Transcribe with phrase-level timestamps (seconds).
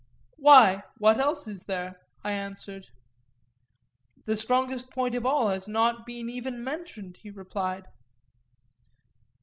[0.37, 2.01] Why, what else is there?
[2.23, 2.87] I answered.
[4.25, 7.85] The strongest point of all has not been even mentioned, he replied.